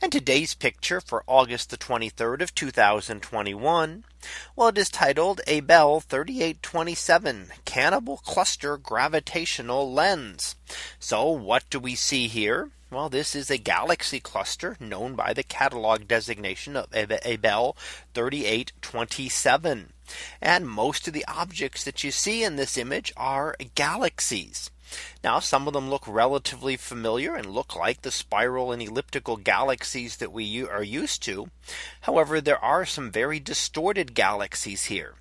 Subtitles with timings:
[0.00, 4.04] And today's picture for August the 23rd of 2021.
[4.56, 10.56] Well, it is titled Abell 3827 Cannibal Cluster Gravitational Lens.
[10.98, 12.70] So what do we see here?
[12.90, 17.74] Well, this is a galaxy cluster known by the catalog designation of Abell
[18.12, 19.92] 3827.
[20.42, 24.70] And most of the objects that you see in this image are galaxies.
[25.24, 30.16] Now some of them look relatively familiar and look like the spiral and elliptical galaxies
[30.18, 31.50] that we are used to.
[32.02, 35.14] However, there are some very distorted galaxies here.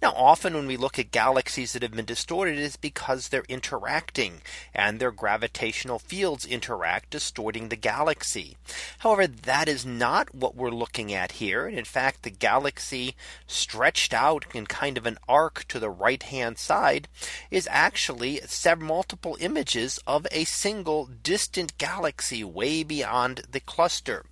[0.00, 3.44] Now often when we look at galaxies that have been distorted it is because they're
[3.48, 4.42] interacting
[4.74, 8.56] and their gravitational fields interact distorting the galaxy.
[8.98, 11.66] However, that is not what we're looking at here.
[11.66, 16.22] And in fact, the galaxy stretched out in kind of an arc to the right
[16.22, 17.08] hand side
[17.50, 24.24] is actually several multiple images of a single distant galaxy way beyond the cluster.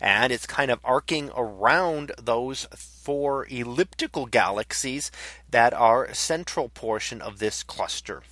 [0.00, 5.10] And it's kind of arcing around those four elliptical galaxies
[5.50, 8.22] that are central portion of this cluster.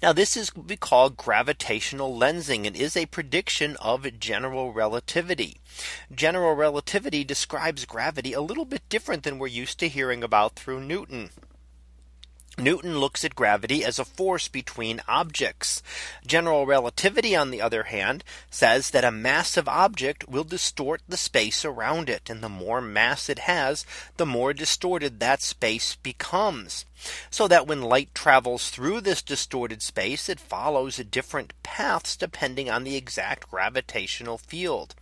[0.00, 5.60] Now this is what we call gravitational lensing and is a prediction of general relativity.
[6.14, 10.80] General relativity describes gravity a little bit different than we're used to hearing about through
[10.80, 11.30] Newton.
[12.58, 15.82] Newton looks at gravity as a force between objects.
[16.26, 21.66] General relativity, on the other hand, says that a massive object will distort the space
[21.66, 22.30] around it.
[22.30, 23.84] And the more mass it has,
[24.16, 26.86] the more distorted that space becomes.
[27.30, 32.84] So that when light travels through this distorted space, it follows different paths depending on
[32.84, 34.94] the exact gravitational field.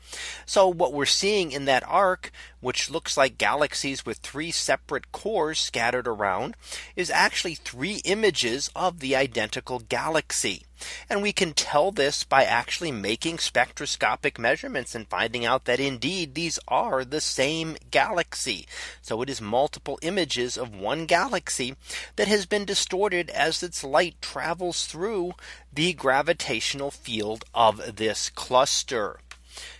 [0.45, 5.61] So what we're seeing in that arc, which looks like galaxies with three separate cores
[5.61, 6.57] scattered around,
[6.97, 10.63] is actually three images of the identical galaxy.
[11.11, 16.35] And we can tell this by actually making spectroscopic measurements and finding out that indeed
[16.35, 18.67] these are the same galaxy.
[19.03, 21.77] So it is multiple images of one galaxy
[22.17, 25.35] that has been distorted as its light travels through
[25.71, 29.19] the gravitational field of this cluster.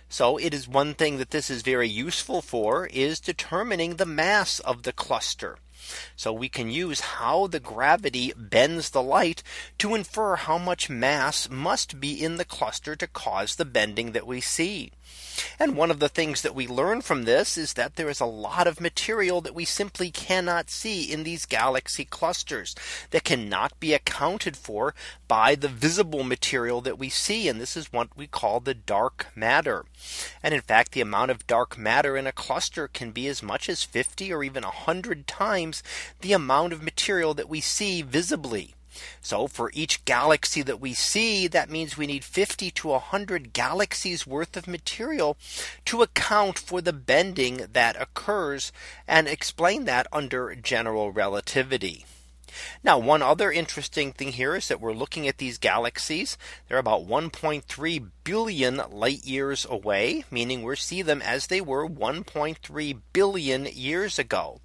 [0.07, 4.59] So it is one thing that this is very useful for is determining the mass
[4.59, 5.57] of the cluster.
[6.15, 9.43] So we can use how the gravity bends the light
[9.79, 14.27] to infer how much mass must be in the cluster to cause the bending that
[14.27, 14.91] we see.
[15.59, 18.25] And one of the things that we learn from this is that there is a
[18.25, 22.75] lot of material that we simply cannot see in these galaxy clusters
[23.11, 24.93] that cannot be accounted for
[25.27, 27.47] by the visible material that we see.
[27.47, 29.85] And this is what we call the dark matter.
[30.43, 33.69] And in fact, the amount of dark matter in a cluster can be as much
[33.69, 35.83] as 50 or even 100 times
[36.21, 38.74] the amount of material that we see visibly.
[39.21, 44.27] So for each galaxy that we see, that means we need 50 to 100 galaxies
[44.27, 45.37] worth of material
[45.85, 48.71] to account for the bending that occurs
[49.07, 52.05] and explain that under general relativity.
[52.83, 56.37] Now one other interesting thing here is that we're looking at these galaxies.
[56.67, 63.01] They're about 1.3 billion light years away, meaning we see them as they were 1.3
[63.13, 64.59] billion years ago.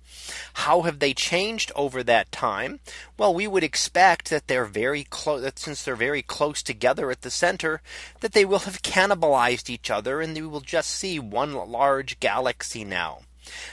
[0.54, 2.80] How have they changed over that time?
[3.16, 7.22] Well, we would expect that they're very close that since they're very close together at
[7.22, 7.82] the center,
[8.20, 12.84] that they will have cannibalized each other and we will just see one large galaxy
[12.84, 13.20] now.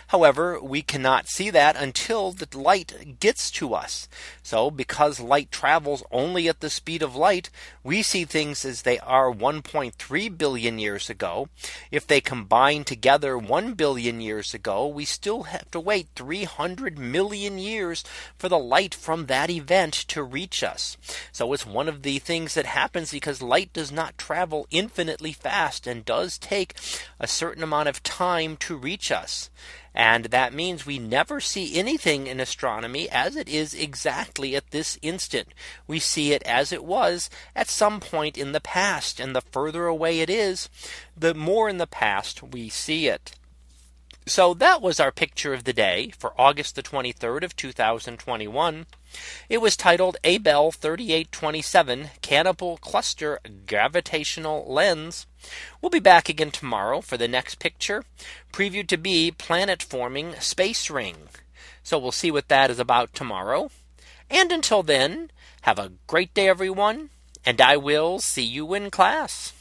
[0.08, 4.08] However, we cannot see that until the light gets to us.
[4.44, 7.50] So because light travels only at the speed of light,
[7.84, 11.50] we see things as they are 1.3 billion years ago.
[11.92, 17.58] If they combine together 1 billion years ago, we still have to wait 300 million
[17.58, 18.04] years
[18.38, 20.98] for the light from that event to reach us.
[21.32, 25.88] So it's one of the things that happens because light does not travel infinitely fast
[25.88, 26.76] and does take
[27.20, 29.50] a certain amount of time to reach us.
[29.94, 35.00] And that means we never see anything in astronomy as it is exactly at this
[35.02, 35.50] instant.
[35.88, 39.20] We see it as it was at some point in the past.
[39.20, 40.70] And the further away it is,
[41.16, 43.34] the more in the past we see it.
[44.28, 48.86] So that was our picture of the day for August the 23rd of 2021.
[49.50, 55.26] It was titled Abell 3827 Cannibal Cluster Gravitational Lens.
[55.82, 58.04] We'll be back again tomorrow for the next picture
[58.52, 61.30] previewed to be planet forming space ring.
[61.84, 63.72] So we'll see what that is about tomorrow.
[64.30, 65.32] And until then,
[65.62, 67.10] have a great day, everyone,
[67.46, 69.54] and I will see you in class.